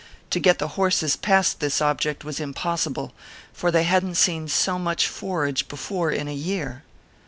[0.31, 3.13] To get the horses past this ob ject was impossible,
[3.53, 6.81] for they hadn t seen so much forage before in a year.